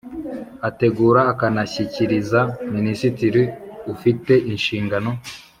ategura 0.69 1.21
akanashyikiriza 1.31 2.39
Minisitiri 2.75 3.41
ufite 3.93 4.33
inshingano 4.51 5.09